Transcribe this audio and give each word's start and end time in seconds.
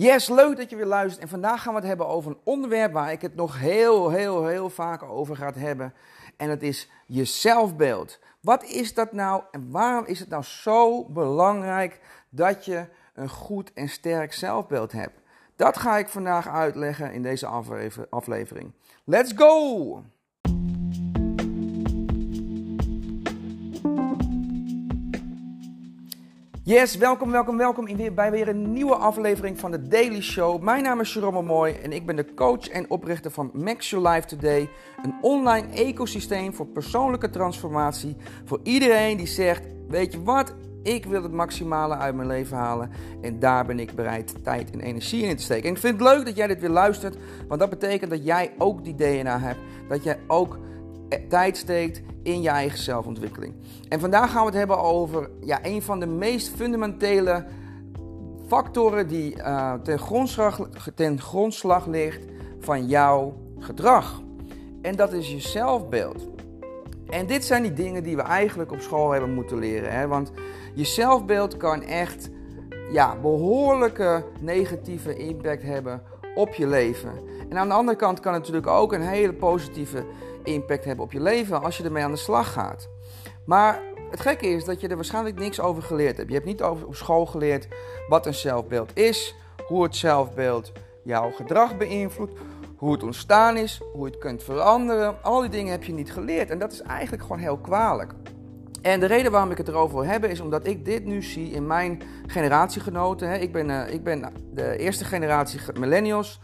Yes, 0.00 0.28
leuk 0.28 0.56
dat 0.56 0.70
je 0.70 0.76
weer 0.76 0.86
luistert. 0.86 1.22
En 1.22 1.28
vandaag 1.28 1.62
gaan 1.62 1.72
we 1.72 1.78
het 1.78 1.88
hebben 1.88 2.06
over 2.06 2.30
een 2.30 2.40
onderwerp 2.44 2.92
waar 2.92 3.12
ik 3.12 3.20
het 3.20 3.34
nog 3.34 3.58
heel, 3.58 4.10
heel, 4.10 4.46
heel 4.46 4.70
vaak 4.70 5.02
over 5.02 5.36
ga 5.36 5.52
hebben. 5.54 5.94
En 6.36 6.48
dat 6.48 6.62
is 6.62 6.88
je 7.06 7.24
zelfbeeld. 7.24 8.18
Wat 8.40 8.64
is 8.64 8.94
dat 8.94 9.12
nou 9.12 9.42
en 9.50 9.70
waarom 9.70 10.06
is 10.06 10.18
het 10.20 10.28
nou 10.28 10.42
zo 10.42 11.04
belangrijk 11.04 12.00
dat 12.28 12.64
je 12.64 12.86
een 13.14 13.28
goed 13.28 13.72
en 13.72 13.88
sterk 13.88 14.32
zelfbeeld 14.32 14.92
hebt? 14.92 15.20
Dat 15.56 15.78
ga 15.78 15.98
ik 15.98 16.08
vandaag 16.08 16.48
uitleggen 16.48 17.12
in 17.12 17.22
deze 17.22 17.46
aflevering. 18.10 18.72
Let's 19.04 19.32
go! 19.36 20.04
Yes, 26.70 26.96
welkom, 26.96 27.30
welkom, 27.30 27.56
welkom 27.56 28.14
bij 28.14 28.30
weer 28.30 28.48
een 28.48 28.72
nieuwe 28.72 28.94
aflevering 28.94 29.58
van 29.58 29.70
de 29.70 29.88
Daily 29.88 30.20
Show. 30.20 30.62
Mijn 30.62 30.82
naam 30.82 31.00
is 31.00 31.12
Jerome 31.12 31.42
Mooi 31.42 31.74
en 31.74 31.92
ik 31.92 32.06
ben 32.06 32.16
de 32.16 32.34
coach 32.34 32.68
en 32.68 32.90
oprichter 32.90 33.30
van 33.30 33.50
Max 33.54 33.90
Your 33.90 34.08
Life 34.08 34.26
Today. 34.26 34.68
Een 35.02 35.14
online 35.20 35.66
ecosysteem 35.68 36.54
voor 36.54 36.66
persoonlijke 36.66 37.30
transformatie. 37.30 38.16
Voor 38.44 38.60
iedereen 38.62 39.16
die 39.16 39.26
zegt, 39.26 39.62
weet 39.88 40.12
je 40.12 40.22
wat, 40.22 40.54
ik 40.82 41.04
wil 41.04 41.22
het 41.22 41.32
maximale 41.32 41.96
uit 41.96 42.14
mijn 42.14 42.28
leven 42.28 42.56
halen. 42.56 42.90
En 43.20 43.38
daar 43.38 43.66
ben 43.66 43.78
ik 43.78 43.94
bereid 43.94 44.44
tijd 44.44 44.70
en 44.70 44.80
energie 44.80 45.22
in 45.22 45.36
te 45.36 45.42
steken. 45.42 45.68
En 45.68 45.74
ik 45.74 45.80
vind 45.80 46.00
het 46.00 46.08
leuk 46.08 46.24
dat 46.24 46.36
jij 46.36 46.46
dit 46.46 46.60
weer 46.60 46.70
luistert, 46.70 47.16
want 47.48 47.60
dat 47.60 47.70
betekent 47.70 48.10
dat 48.10 48.24
jij 48.24 48.52
ook 48.58 48.84
die 48.84 48.94
DNA 48.94 49.38
hebt. 49.38 49.60
Dat 49.88 50.02
jij 50.04 50.18
ook 50.26 50.58
tijd 51.28 51.56
steekt 51.56 52.02
in 52.22 52.42
je 52.42 52.48
eigen 52.48 52.78
zelfontwikkeling. 52.78 53.54
En 53.88 54.00
vandaag 54.00 54.30
gaan 54.30 54.40
we 54.40 54.46
het 54.46 54.58
hebben 54.58 54.78
over 54.78 55.30
ja, 55.40 55.58
een 55.62 55.82
van 55.82 56.00
de 56.00 56.06
meest 56.06 56.48
fundamentele 56.48 57.44
factoren 58.46 59.08
die 59.08 59.36
uh, 59.36 59.74
ten, 59.74 59.98
grondslag, 59.98 60.68
ten 60.94 61.20
grondslag 61.20 61.86
ligt 61.86 62.24
van 62.60 62.86
jouw 62.86 63.36
gedrag. 63.58 64.22
En 64.82 64.96
dat 64.96 65.12
is 65.12 65.30
je 65.30 65.40
zelfbeeld. 65.40 66.28
En 67.08 67.26
dit 67.26 67.44
zijn 67.44 67.62
die 67.62 67.72
dingen 67.72 68.02
die 68.02 68.16
we 68.16 68.22
eigenlijk 68.22 68.72
op 68.72 68.80
school 68.80 69.10
hebben 69.10 69.34
moeten 69.34 69.58
leren. 69.58 69.92
Hè? 69.92 70.06
Want 70.06 70.32
je 70.74 70.84
zelfbeeld 70.84 71.56
kan 71.56 71.82
echt 71.82 72.30
ja, 72.92 73.16
behoorlijke 73.20 74.24
negatieve 74.40 75.16
impact 75.16 75.62
hebben 75.62 76.02
op 76.34 76.54
je 76.54 76.66
leven. 76.66 77.12
En 77.48 77.58
aan 77.58 77.68
de 77.68 77.74
andere 77.74 77.96
kant 77.96 78.20
kan 78.20 78.32
het 78.32 78.42
natuurlijk 78.42 78.72
ook 78.72 78.92
een 78.92 79.02
hele 79.02 79.32
positieve 79.32 80.04
impact 80.42 80.84
hebben 80.84 81.04
op 81.04 81.12
je 81.12 81.20
leven 81.20 81.62
als 81.62 81.76
je 81.76 81.84
ermee 81.84 82.04
aan 82.04 82.10
de 82.10 82.16
slag 82.16 82.52
gaat. 82.52 82.88
Maar 83.44 83.82
het 84.10 84.20
gekke 84.20 84.46
is 84.46 84.64
dat 84.64 84.80
je 84.80 84.88
er 84.88 84.96
waarschijnlijk 84.96 85.38
niks 85.38 85.60
over 85.60 85.82
geleerd 85.82 86.16
hebt. 86.16 86.28
Je 86.28 86.34
hebt 86.34 86.46
niet 86.46 86.62
over, 86.62 86.86
op 86.86 86.94
school 86.94 87.26
geleerd 87.26 87.68
wat 88.08 88.26
een 88.26 88.34
zelfbeeld 88.34 88.90
is, 88.96 89.34
hoe 89.66 89.82
het 89.82 89.96
zelfbeeld 89.96 90.72
jouw 91.04 91.30
gedrag 91.30 91.76
beïnvloedt, 91.76 92.38
hoe 92.76 92.92
het 92.92 93.02
ontstaan 93.02 93.56
is, 93.56 93.80
hoe 93.92 94.04
je 94.04 94.10
het 94.10 94.20
kunt 94.20 94.42
veranderen. 94.42 95.22
Al 95.22 95.40
die 95.40 95.50
dingen 95.50 95.70
heb 95.70 95.84
je 95.84 95.92
niet 95.92 96.12
geleerd 96.12 96.50
en 96.50 96.58
dat 96.58 96.72
is 96.72 96.82
eigenlijk 96.82 97.22
gewoon 97.22 97.38
heel 97.38 97.58
kwalijk. 97.58 98.12
En 98.82 99.00
de 99.00 99.06
reden 99.06 99.32
waarom 99.32 99.50
ik 99.50 99.58
het 99.58 99.68
erover 99.68 99.94
wil 99.94 100.06
hebben 100.06 100.30
is 100.30 100.40
omdat 100.40 100.66
ik 100.66 100.84
dit 100.84 101.04
nu 101.04 101.22
zie 101.22 101.50
in 101.50 101.66
mijn 101.66 102.02
generatiegenoten. 102.26 103.40
Ik 103.40 103.52
ben, 103.52 103.70
eh, 103.70 103.94
ik 103.94 104.04
ben 104.04 104.32
de 104.54 104.76
eerste 104.76 105.04
generatie 105.04 105.60
millennials. 105.78 106.40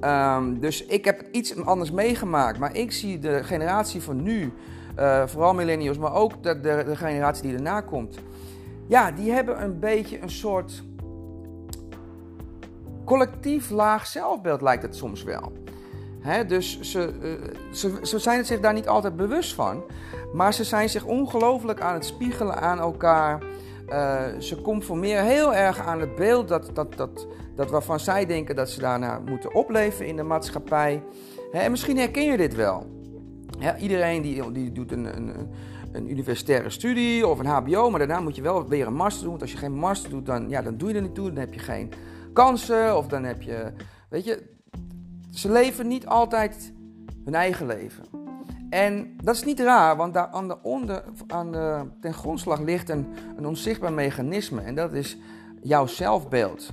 Um, 0.00 0.60
dus 0.60 0.84
ik 0.86 1.04
heb 1.04 1.22
iets 1.32 1.64
anders 1.64 1.90
meegemaakt. 1.90 2.58
Maar 2.58 2.76
ik 2.76 2.92
zie 2.92 3.18
de 3.18 3.44
generatie 3.44 4.02
van 4.02 4.22
nu, 4.22 4.52
uh, 4.98 5.26
vooral 5.26 5.54
millennials, 5.54 5.98
maar 5.98 6.14
ook 6.14 6.42
de, 6.42 6.60
de, 6.60 6.96
generatie 6.96 7.42
die 7.42 7.54
erna 7.54 7.80
komt. 7.80 8.18
Ja, 8.88 9.10
die 9.10 9.32
hebben 9.32 9.62
een 9.62 9.78
beetje 9.78 10.20
een 10.20 10.30
soort 10.30 10.82
collectief 13.04 13.70
laag 13.70 14.06
zelfbeeld, 14.06 14.62
lijkt 14.62 14.82
het 14.82 14.96
soms 14.96 15.22
wel. 15.22 15.52
Dus 16.46 16.80
ze, 16.80 17.12
uh, 17.22 17.32
ze, 17.72 17.98
ze 18.02 18.18
zijn 18.18 18.44
zich 18.44 18.60
daar 18.60 18.72
niet 18.72 18.88
altijd 18.88 19.16
bewust 19.16 19.54
van. 19.54 19.82
Maar 20.32 20.54
ze 20.54 20.64
zijn 20.64 20.88
zich 20.88 21.04
ongelooflijk 21.04 21.80
aan 21.80 21.94
het 21.94 22.04
spiegelen 22.04 22.60
aan 22.60 22.78
elkaar. 22.78 23.42
Uh, 23.88 24.22
ze 24.38 24.60
conformeren 24.62 25.24
heel 25.24 25.54
erg 25.54 25.78
aan 25.78 26.00
het 26.00 26.14
beeld 26.14 26.48
dat, 26.48 26.70
dat, 26.72 26.96
dat, 26.96 27.26
dat 27.56 27.70
waarvan 27.70 28.00
zij 28.00 28.26
denken 28.26 28.56
dat 28.56 28.70
ze 28.70 28.80
daarna 28.80 29.18
moeten 29.18 29.54
opleven 29.54 30.06
in 30.06 30.16
de 30.16 30.22
maatschappij. 30.22 31.02
en 31.52 31.70
misschien 31.70 31.98
herken 31.98 32.24
je 32.24 32.36
dit 32.36 32.54
wel. 32.54 32.86
iedereen 33.78 34.22
die, 34.22 34.52
die 34.52 34.72
doet 34.72 34.92
een, 34.92 35.16
een, 35.16 35.32
een, 35.92 36.10
universitaire 36.10 36.70
studie 36.70 37.26
of 37.26 37.38
een 37.38 37.46
HBO, 37.46 37.90
maar 37.90 37.98
daarna 37.98 38.20
moet 38.20 38.36
je 38.36 38.42
wel 38.42 38.68
weer 38.68 38.86
een 38.86 38.94
master 38.94 39.20
doen. 39.20 39.30
Want 39.30 39.42
als 39.42 39.52
je 39.52 39.58
geen 39.58 39.72
master 39.74 40.10
doet, 40.10 40.26
dan, 40.26 40.48
ja, 40.48 40.62
dan 40.62 40.76
doe 40.76 40.88
je 40.88 40.94
er 40.94 41.02
niet 41.02 41.14
toe. 41.14 41.26
Dan 41.26 41.38
heb 41.38 41.54
je 41.54 41.60
geen 41.60 41.92
kansen 42.32 42.96
of 42.96 43.06
dan 43.06 43.24
heb 43.24 43.42
je. 43.42 43.72
Weet 44.08 44.24
je, 44.24 44.42
ze 45.34 45.50
leven 45.50 45.86
niet 45.88 46.06
altijd 46.06 46.72
hun 47.24 47.34
eigen 47.34 47.66
leven. 47.66 48.04
En 48.70 49.16
dat 49.22 49.34
is 49.34 49.44
niet 49.44 49.60
raar, 49.60 49.96
want 49.96 50.14
daar 50.14 50.26
aan 50.26 50.48
de, 50.48 50.62
onder, 50.62 51.04
aan 51.26 51.52
de 51.52 51.86
ten 52.00 52.14
grondslag 52.14 52.60
ligt 52.60 52.88
een, 52.88 53.06
een 53.36 53.46
onzichtbaar 53.46 53.92
mechanisme. 53.92 54.60
En 54.60 54.74
dat 54.74 54.92
is 54.92 55.18
jouw 55.62 55.86
zelfbeeld. 55.86 56.72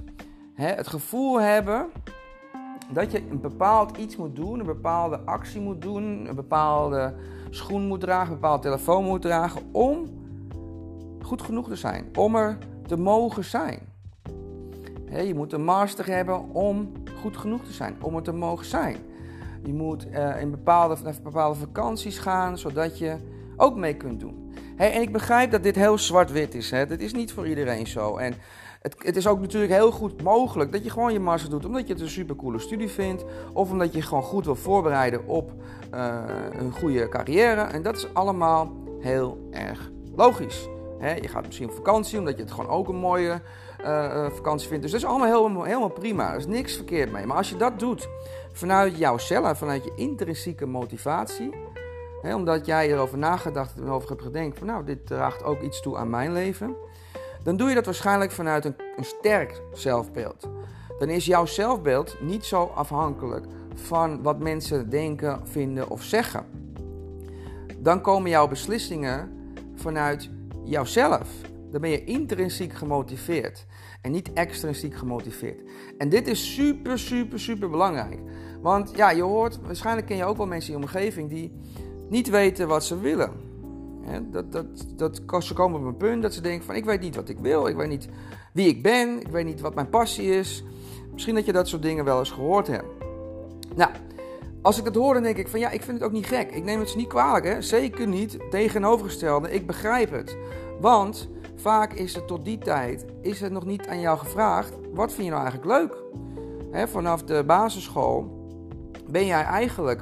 het 0.54 0.88
gevoel 0.88 1.42
hebben 1.42 1.86
dat 2.94 3.12
je 3.12 3.30
een 3.30 3.42
bepaald 3.42 3.98
iets 3.98 4.18
moet 4.18 4.36
doen, 4.36 4.60
een 4.60 4.66
bepaalde 4.66 5.20
actie 5.26 5.62
moet 5.62 5.82
doen, 5.82 6.28
een 6.28 6.36
bepaalde 6.36 7.14
schoen 7.50 7.88
moet 7.88 8.00
dragen, 8.00 8.28
een 8.28 8.40
bepaalde 8.40 8.64
telefoon 8.64 9.06
moet 9.06 9.22
dragen 9.22 9.62
om 9.72 10.10
goed 11.22 11.42
genoeg 11.42 11.68
te 11.68 11.76
zijn, 11.76 12.10
om 12.18 12.36
er 12.36 12.58
te 12.88 12.98
mogen 12.98 13.44
zijn. 13.44 13.80
je 15.10 15.36
moet 15.36 15.54
een 15.54 15.64
master 15.64 16.06
hebben 16.06 16.54
om 16.54 16.92
goed 17.22 17.38
genoeg 17.38 17.64
te 17.64 17.74
zijn, 17.74 17.96
om 18.02 18.16
er 18.16 18.22
te 18.22 18.34
mogen 18.34 18.66
zijn. 18.66 18.98
Je 19.64 19.74
moet 19.74 20.08
uh, 20.12 20.42
in 20.42 20.52
bepaalde, 20.52 20.96
bepaalde 21.24 21.60
vakanties 21.60 22.18
gaan, 22.18 22.58
zodat 22.58 22.98
je 22.98 23.16
ook 23.58 23.76
mee 23.76 23.94
kunt 23.94 24.20
doen. 24.20 24.54
Hey, 24.76 24.92
en 24.94 25.02
ik 25.02 25.12
begrijp 25.12 25.52
dat 25.52 25.64
dit 25.64 25.76
heel 25.76 25.98
zwart-wit 25.98 26.56
is. 26.56 26.72
Hè? 26.72 27.00
Is 27.00 27.14
niet 27.14 27.34
voor 27.34 27.48
iedereen 27.48 27.88
zo. 27.88 28.18
En 28.18 28.34
het, 28.82 28.96
het, 28.98 29.16
is 29.16 29.28
ook 29.28 29.40
natuurlijk 29.40 29.74
heel 29.74 29.92
goed 29.92 30.24
mogelijk 30.24 30.72
dat 30.72 30.84
je 30.84 30.90
gewoon 30.90 31.14
je 31.14 31.20
master 31.20 31.50
doet 31.50 31.66
omdat 31.66 31.88
je 31.88 31.94
het 31.94 32.02
een 32.02 32.10
supercoole 32.10 32.60
studie 32.60 32.90
vindt. 32.90 33.26
Of 33.54 33.72
omdat 33.72 33.94
je 33.94 34.02
gewoon 34.02 34.24
goed 34.24 34.46
wil 34.46 34.56
voorbereiden 34.56 35.28
op 35.28 35.52
uh, 35.94 36.16
een 36.52 36.72
goede 36.72 37.10
carrière. 37.10 37.62
En 37.62 37.82
dat 37.82 37.98
is 37.98 38.14
allemaal 38.14 38.72
heel 39.00 39.48
erg 39.52 39.92
logisch. 40.16 40.68
Je 41.02 41.28
gaat 41.28 41.46
misschien 41.46 41.70
op 41.70 41.76
vakantie 41.76 42.20
omdat 42.20 42.36
je 42.36 42.42
het 42.42 42.52
gewoon 42.52 42.70
ook 42.70 42.88
een 42.88 42.96
mooie 42.96 43.42
uh, 43.82 44.30
vakantie 44.30 44.68
vindt. 44.68 44.84
Dus 44.84 44.92
dat 44.92 45.02
is 45.02 45.08
allemaal 45.08 45.28
heel, 45.28 45.64
helemaal 45.64 45.90
prima. 45.90 46.32
Er 46.32 46.38
is 46.38 46.48
niks 46.48 46.76
verkeerd 46.76 47.12
mee. 47.12 47.26
Maar 47.26 47.38
als 47.38 47.50
je 47.50 47.58
dat 47.58 47.80
doet 47.80 48.08
vanuit 48.52 48.98
jouzelf, 48.98 49.58
vanuit 49.58 49.84
je 49.84 49.92
intrinsieke 49.96 50.66
motivatie. 50.66 51.70
Omdat 52.22 52.66
jij 52.66 52.92
erover 52.92 53.18
nagedacht 53.18 53.78
en 53.78 53.90
over 53.90 54.10
hebt 54.10 54.22
gedenkt 54.22 54.58
van 54.58 54.68
nou, 54.68 54.86
dit 54.86 55.06
draagt 55.08 55.44
ook 55.44 55.62
iets 55.62 55.82
toe 55.82 55.98
aan 55.98 56.10
mijn 56.10 56.34
leven. 56.34 56.76
Dan 57.44 57.58
doe 57.58 57.70
je 57.70 57.76
dat 57.76 57.86
waarschijnlijk 57.86 58.32
vanuit 58.32 58.66
een, 58.66 58.76
een 58.98 59.06
sterk 59.06 59.62
zelfbeeld. 59.74 60.50
Dan 61.00 61.10
is 61.10 61.26
jouw 61.26 61.46
zelfbeeld 61.46 62.18
niet 62.22 62.46
zo 62.46 62.72
afhankelijk 62.76 63.46
van 63.76 64.22
wat 64.22 64.40
mensen 64.40 64.90
denken, 64.90 65.48
vinden 65.48 65.90
of 65.90 66.04
zeggen. 66.04 66.46
Dan 67.78 68.02
komen 68.02 68.30
jouw 68.30 68.48
beslissingen 68.48 69.32
vanuit 69.76 70.30
jouzelf. 70.64 71.30
Dan 71.72 71.82
ben 71.82 71.90
je 71.90 72.04
intrinsiek 72.04 72.74
gemotiveerd 72.74 73.66
en 74.02 74.12
niet 74.12 74.34
extrinsiek 74.34 74.96
gemotiveerd. 74.96 75.62
En 75.98 76.10
dit 76.10 76.28
is 76.28 76.54
super, 76.54 77.00
super, 77.00 77.40
super 77.40 77.70
belangrijk. 77.70 78.20
Want 78.62 78.92
ja, 78.96 79.12
je 79.12 79.22
hoort, 79.22 79.60
waarschijnlijk 79.62 80.08
ken 80.08 80.18
je 80.18 80.26
ook 80.26 80.38
wel 80.38 80.46
mensen 80.46 80.74
in 80.74 80.80
je 80.80 80.86
omgeving 80.86 81.30
die 81.30 81.52
niet 82.10 82.30
weten 82.30 82.68
wat 82.68 82.86
ze 82.86 83.00
willen. 83.00 83.32
dat, 84.32 84.52
dat, 84.52 84.66
dat, 84.96 85.44
ze 85.44 85.54
komen 85.54 85.80
op 85.80 85.86
een 85.86 85.98
punt 85.98 86.22
dat 86.22 86.34
ze 86.34 86.42
denken 86.42 86.66
van 86.66 86.76
ik 86.76 86.86
weet 86.86 87.02
niet 87.02 87.16
wat 87.16 87.30
ik 87.30 87.40
wil, 87.40 87.68
ik 87.68 87.76
weet 87.76 87.90
niet 87.90 88.08
wie 88.54 88.68
ik 88.68 88.84
ben, 88.84 89.20
ik 89.20 89.28
weet 89.28 89.46
niet 89.46 89.62
wat 89.62 89.76
mijn 89.76 89.90
passie 89.90 90.30
is. 90.30 90.64
Misschien 91.14 91.36
dat 91.36 91.46
je 91.46 91.52
dat 91.52 91.68
soort 91.68 91.82
dingen 91.82 92.06
wel 92.06 92.20
eens 92.20 92.32
gehoord 92.32 92.68
hebt. 92.68 92.88
Nou, 93.76 93.92
als 94.62 94.78
ik 94.78 94.84
dat 94.84 94.96
hoor, 94.96 95.14
dan 95.14 95.24
denk 95.24 95.38
ik 95.38 95.48
van 95.48 95.60
ja, 95.60 95.70
ik 95.70 95.82
vind 95.82 95.98
het 95.98 96.08
ook 96.08 96.14
niet 96.14 96.26
gek. 96.26 96.52
Ik 96.52 96.64
neem 96.64 96.80
het 96.80 96.90
ze 96.90 96.98
niet 96.98 97.08
kwalijk, 97.08 97.46
hè? 97.46 97.62
zeker 97.62 98.08
niet 98.08 98.40
tegenovergestelde. 98.50 99.52
Ik 99.52 99.68
begrijp 99.68 100.12
het. 100.12 100.38
Want 100.80 101.30
vaak 101.56 101.94
is 101.94 102.16
het 102.16 102.28
tot 102.28 102.46
die 102.46 102.58
tijd 102.58 103.06
is 103.22 103.40
het 103.40 103.52
nog 103.52 103.66
niet 103.66 103.88
aan 103.88 104.00
jou 104.00 104.18
gevraagd: 104.18 104.74
wat 104.94 105.14
vind 105.14 105.26
je 105.26 105.32
nou 105.32 105.44
eigenlijk 105.44 105.72
leuk? 105.72 106.00
vanaf 106.88 107.24
de 107.24 107.44
basisschool 107.44 108.40
ben 109.10 109.26
jij 109.26 109.44
eigenlijk 109.44 110.02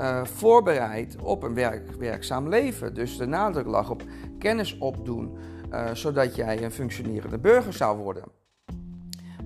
uh, 0.00 0.24
voorbereid 0.24 1.16
op 1.22 1.42
een 1.42 1.54
werk, 1.54 1.90
werkzaam 1.98 2.48
leven. 2.48 2.94
Dus 2.94 3.16
de 3.16 3.26
nadruk 3.26 3.66
lag 3.66 3.90
op 3.90 4.02
kennis 4.38 4.78
opdoen, 4.78 5.36
uh, 5.70 5.90
zodat 5.92 6.36
jij 6.36 6.62
een 6.62 6.70
functionerende 6.70 7.38
burger 7.38 7.72
zou 7.72 7.98
worden. 7.98 8.24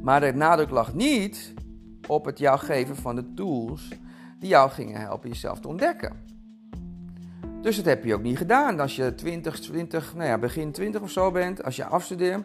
Maar 0.03 0.21
de 0.21 0.33
nadruk 0.33 0.71
lag 0.71 0.95
niet 0.95 1.55
op 2.07 2.25
het 2.25 2.39
jou 2.39 2.59
geven 2.59 2.97
van 2.97 3.15
de 3.15 3.35
tools 3.35 3.89
die 4.39 4.49
jou 4.49 4.71
gingen 4.71 5.01
helpen 5.01 5.29
jezelf 5.29 5.61
te 5.61 5.69
ontdekken. 5.69 6.13
Dus 7.61 7.77
dat 7.77 7.85
heb 7.85 8.05
je 8.05 8.15
ook 8.15 8.23
niet 8.23 8.37
gedaan. 8.37 8.81
Als 8.81 8.97
je 8.97 9.15
20, 9.15 9.61
20, 9.61 10.15
nou 10.15 10.29
ja, 10.29 10.39
begin 10.39 10.73
20 10.73 11.01
of 11.01 11.11
zo 11.11 11.31
bent, 11.31 11.65
als 11.65 11.77
je 11.77 11.85
afstudeert, 11.85 12.45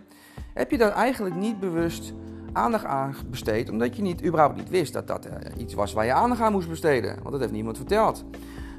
heb 0.54 0.72
je 0.72 0.78
dat 0.78 0.92
eigenlijk 0.92 1.36
niet 1.36 1.60
bewust 1.60 2.13
aandacht 2.54 2.86
aan 2.86 3.16
besteed, 3.30 3.69
omdat 3.69 3.95
je 3.95 4.01
niet, 4.01 4.25
überhaupt 4.25 4.56
niet 4.56 4.69
wist 4.69 4.94
dat 4.94 5.07
dat 5.07 5.25
eh, 5.25 5.62
iets 5.62 5.74
was 5.74 5.94
waar 5.94 6.06
je 6.06 6.13
aandacht 6.13 6.42
aan 6.42 6.51
moest 6.51 6.69
besteden. 6.69 7.16
Want 7.16 7.31
dat 7.31 7.40
heeft 7.40 7.51
niemand 7.51 7.78
verteld. 7.78 8.24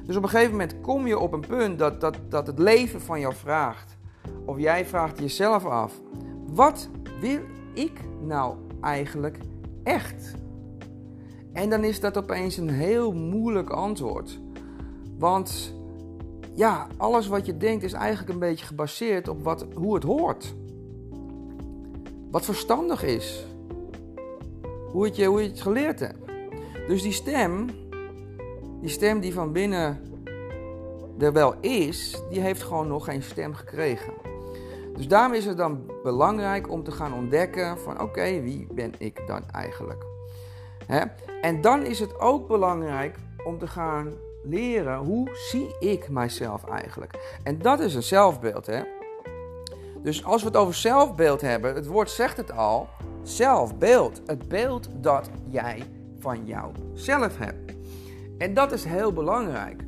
Dus 0.05 0.15
op 0.15 0.23
een 0.23 0.29
gegeven 0.29 0.51
moment 0.51 0.81
kom 0.81 1.07
je 1.07 1.19
op 1.19 1.33
een 1.33 1.47
punt 1.47 1.79
dat, 1.79 2.01
dat, 2.01 2.17
dat 2.29 2.47
het 2.47 2.59
leven 2.59 3.01
van 3.01 3.19
jou 3.19 3.33
vraagt. 3.33 3.97
Of 4.45 4.59
jij 4.59 4.85
vraagt 4.85 5.19
jezelf 5.19 5.65
af: 5.65 6.01
wat 6.47 6.89
wil 7.19 7.39
ik 7.73 7.99
nou 8.21 8.55
eigenlijk 8.81 9.37
echt? 9.83 10.33
En 11.55 11.69
dan 11.69 11.83
is 11.83 11.99
dat 11.99 12.17
opeens 12.17 12.57
een 12.57 12.69
heel 12.69 13.13
moeilijk 13.13 13.69
antwoord. 13.69 14.39
Want 15.17 15.73
ja, 16.53 16.87
alles 16.97 17.27
wat 17.27 17.45
je 17.45 17.57
denkt 17.57 17.83
is 17.83 17.93
eigenlijk 17.93 18.33
een 18.33 18.39
beetje 18.39 18.65
gebaseerd 18.65 19.27
op 19.27 19.43
wat, 19.43 19.65
hoe 19.73 19.93
het 19.93 20.03
hoort. 20.03 20.55
Wat 22.31 22.45
verstandig 22.45 23.03
is. 23.03 23.45
Hoe, 24.91 25.05
het 25.05 25.15
je, 25.15 25.25
hoe 25.25 25.41
je 25.41 25.47
het 25.47 25.61
geleerd 25.61 25.99
hebt. 25.99 26.19
Dus 26.87 27.01
die 27.01 27.11
stem, 27.11 27.69
die 28.81 28.89
stem 28.89 29.19
die 29.19 29.33
van 29.33 29.51
binnen 29.51 29.99
er 31.19 31.33
wel 31.33 31.55
is, 31.59 32.21
die 32.29 32.39
heeft 32.39 32.63
gewoon 32.63 32.87
nog 32.87 33.05
geen 33.05 33.23
stem 33.23 33.53
gekregen. 33.53 34.13
Dus 34.95 35.07
daarom 35.07 35.33
is 35.33 35.45
het 35.45 35.57
dan 35.57 35.91
belangrijk 36.03 36.69
om 36.71 36.83
te 36.83 36.91
gaan 36.91 37.13
ontdekken 37.13 37.77
van 37.77 38.01
oké, 38.01 38.41
wie 38.41 38.67
ben 38.71 38.93
ik 38.97 39.21
dan 39.27 39.41
eigenlijk? 39.51 40.14
Hè? 40.87 41.03
En 41.41 41.61
dan 41.61 41.85
is 41.85 41.99
het 41.99 42.19
ook 42.19 42.47
belangrijk 42.47 43.17
om 43.43 43.59
te 43.59 43.67
gaan 43.67 44.13
leren 44.43 44.97
hoe 44.97 45.29
zie 45.33 45.75
ik 45.79 46.09
mijzelf 46.09 46.63
eigenlijk. 46.63 47.39
En 47.43 47.57
dat 47.57 47.79
is 47.79 47.95
een 47.95 48.03
zelfbeeld. 48.03 48.65
Hè? 48.65 48.81
Dus 50.03 50.23
als 50.23 50.41
we 50.41 50.47
het 50.47 50.57
over 50.57 50.73
zelfbeeld 50.73 51.41
hebben, 51.41 51.75
het 51.75 51.87
woord 51.87 52.09
zegt 52.09 52.37
het 52.37 52.51
al, 52.51 52.87
zelfbeeld. 53.23 54.21
Het 54.25 54.47
beeld 54.47 54.89
dat 54.93 55.29
jij 55.49 55.83
van 56.19 56.45
jouzelf 56.45 57.37
hebt. 57.37 57.73
En 58.37 58.53
dat 58.53 58.71
is 58.71 58.83
heel 58.83 59.13
belangrijk. 59.13 59.83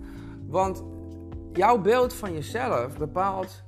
Want 0.47 0.83
jouw 1.53 1.77
beeld 1.77 2.13
van 2.13 2.33
jezelf 2.33 2.97
bepaalt 2.97 3.63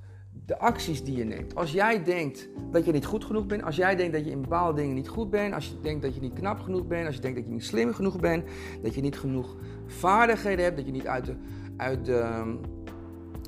de 0.49 0.59
acties 0.59 1.03
die 1.03 1.17
je 1.17 1.23
neemt. 1.23 1.55
Als 1.55 1.71
jij 1.71 2.03
denkt 2.03 2.49
dat 2.71 2.85
je 2.85 2.91
niet 2.91 3.05
goed 3.05 3.25
genoeg 3.25 3.45
bent, 3.45 3.63
als 3.63 3.75
jij 3.75 3.95
denkt 3.95 4.13
dat 4.13 4.25
je 4.25 4.31
in 4.31 4.41
bepaalde 4.41 4.81
dingen 4.81 4.95
niet 4.95 5.07
goed 5.07 5.29
bent, 5.29 5.53
als 5.53 5.67
je 5.67 5.79
denkt 5.81 6.01
dat 6.01 6.15
je 6.15 6.21
niet 6.21 6.33
knap 6.33 6.59
genoeg 6.59 6.87
bent, 6.87 7.05
als 7.05 7.15
je 7.15 7.21
denkt 7.21 7.37
dat 7.37 7.45
je 7.45 7.51
niet 7.51 7.63
slim 7.63 7.93
genoeg 7.93 8.19
bent, 8.19 8.43
dat 8.81 8.95
je 8.95 9.01
niet 9.01 9.19
genoeg 9.19 9.55
vaardigheden 9.85 10.63
hebt, 10.63 10.77
dat 10.77 10.85
je 10.85 10.91
niet 10.91 11.07
uit 11.07 11.25
de, 11.25 11.35
uit 11.77 12.05
de, 12.05 12.55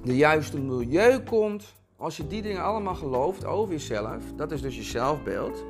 de 0.03 0.15
juiste 0.15 0.59
milieu 0.59 1.19
komt. 1.19 1.73
Als 1.97 2.17
je 2.17 2.27
die 2.27 2.41
dingen 2.41 2.63
allemaal 2.63 2.95
gelooft 2.95 3.45
over 3.45 3.73
jezelf, 3.73 4.23
dat 4.35 4.51
is 4.51 4.61
dus 4.61 4.75
je 4.75 4.83
zelfbeeld. 4.83 5.65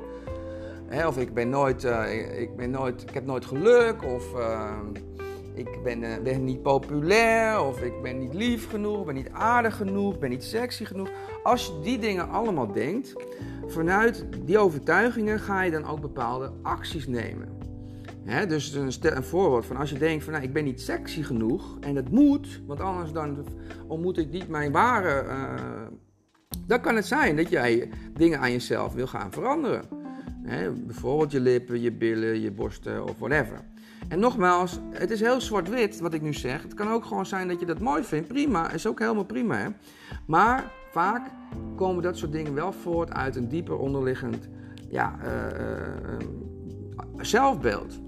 of 1.06 1.18
ik 1.18 1.34
ben 1.34 1.48
nooit, 1.48 1.84
uh, 1.84 2.40
ik, 2.40 2.56
ben 2.56 2.70
nooit, 2.70 3.02
ik 3.02 3.14
heb 3.14 3.26
nooit 3.26 3.44
geluk, 3.44 4.04
of 4.04 4.34
uh, 4.34 4.70
ik 5.54 5.82
ben, 5.82 6.02
uh, 6.02 6.08
ben, 6.22 6.44
niet 6.44 6.62
populair, 6.62 7.60
of 7.60 7.82
ik 7.82 8.02
ben 8.02 8.18
niet 8.18 8.34
lief 8.34 8.70
genoeg, 8.70 9.04
ben 9.04 9.14
niet 9.14 9.30
aardig 9.30 9.76
genoeg, 9.76 10.18
ben 10.18 10.30
niet 10.30 10.44
sexy 10.44 10.84
genoeg. 10.84 11.10
Als 11.42 11.66
je 11.66 11.80
die 11.82 11.98
dingen 11.98 12.28
allemaal 12.28 12.72
denkt, 12.72 13.14
vanuit 13.66 14.24
die 14.44 14.58
overtuigingen 14.58 15.38
ga 15.38 15.62
je 15.62 15.70
dan 15.70 15.86
ook 15.86 16.00
bepaalde 16.00 16.52
acties 16.62 17.06
nemen. 17.06 17.48
Hè, 18.24 18.46
dus 18.46 18.74
een, 18.74 18.92
een, 19.00 19.24
voorbeeld 19.24 19.66
van 19.66 19.76
als 19.76 19.90
je 19.90 19.98
denkt 19.98 20.24
van 20.24 20.32
nou, 20.32 20.44
ik 20.44 20.52
ben 20.52 20.64
niet 20.64 20.80
sexy 20.80 21.22
genoeg 21.22 21.78
en 21.80 21.96
het 21.96 22.10
moet, 22.10 22.62
want 22.66 22.80
anders 22.80 23.12
dan 23.12 23.46
ontmoet 23.86 24.18
ik 24.18 24.30
niet 24.30 24.48
mijn 24.48 24.72
ware. 24.72 25.24
Uh, 25.24 25.54
dan 26.66 26.80
kan 26.80 26.96
het 26.96 27.06
zijn 27.06 27.36
dat 27.36 27.48
jij 27.48 27.90
dingen 28.16 28.38
aan 28.38 28.52
jezelf 28.52 28.92
wil 28.92 29.06
gaan 29.06 29.32
veranderen. 29.32 29.84
Bijvoorbeeld 30.86 31.32
je 31.32 31.40
lippen, 31.40 31.80
je 31.80 31.92
billen, 31.92 32.40
je 32.40 32.50
borsten 32.50 33.04
of 33.04 33.18
whatever. 33.18 33.71
En 34.12 34.18
nogmaals, 34.18 34.80
het 34.90 35.10
is 35.10 35.20
heel 35.20 35.40
zwart-wit 35.40 36.00
wat 36.00 36.14
ik 36.14 36.22
nu 36.22 36.32
zeg. 36.32 36.62
Het 36.62 36.74
kan 36.74 36.88
ook 36.88 37.04
gewoon 37.04 37.26
zijn 37.26 37.48
dat 37.48 37.60
je 37.60 37.66
dat 37.66 37.78
mooi 37.78 38.02
vindt. 38.02 38.28
Prima, 38.28 38.70
is 38.70 38.86
ook 38.86 38.98
helemaal 38.98 39.24
prima. 39.24 39.56
Hè? 39.56 39.68
Maar 40.26 40.70
vaak 40.90 41.30
komen 41.76 42.02
dat 42.02 42.16
soort 42.16 42.32
dingen 42.32 42.54
wel 42.54 42.72
voort 42.72 43.12
uit 43.12 43.36
een 43.36 43.48
dieper 43.48 43.78
onderliggend 43.78 44.48
ja, 44.88 45.18
uh, 45.24 45.28
uh, 45.28 46.26
zelfbeeld. 47.20 48.00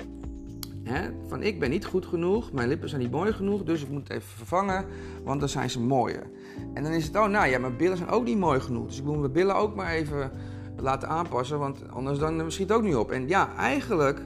Hè? 0.83 1.11
Van 1.29 1.43
ik 1.43 1.61
ben 1.61 1.71
niet 1.71 1.87
goed 1.87 2.07
genoeg, 2.07 2.53
mijn 2.53 2.69
lippen 2.69 2.89
zijn 2.89 3.01
niet 3.01 3.11
mooi 3.11 3.33
genoeg, 3.33 3.63
dus 3.63 3.83
ik 3.83 3.89
moet 3.89 4.09
het 4.09 4.17
even 4.17 4.29
vervangen, 4.37 4.85
want 5.23 5.41
dan 5.41 5.49
zijn 5.49 5.71
ze 5.71 5.81
mooier. 5.81 6.27
En 6.75 6.83
dan 6.83 6.93
is 6.93 7.07
het, 7.07 7.17
oh 7.17 7.27
nou 7.27 7.47
ja, 7.47 7.59
mijn 7.59 7.77
billen 7.77 7.97
zijn 7.97 8.09
ook 8.09 8.25
niet 8.25 8.39
mooi 8.39 8.61
genoeg, 8.61 8.87
dus 8.87 8.99
ik 8.99 9.05
moet 9.05 9.21
mijn 9.21 9.33
billen 9.33 9.57
ook 9.57 9.75
maar 9.75 9.93
even 9.93 10.31
laten 10.77 11.09
aanpassen, 11.09 11.59
want 11.59 11.91
anders 11.91 12.19
dan 12.19 12.53
schiet 12.53 12.69
het 12.69 12.79
ook 12.79 12.85
niet 12.85 12.97
op. 12.97 13.11
En 13.11 13.29
ja, 13.29 13.57
eigenlijk, 13.57 14.21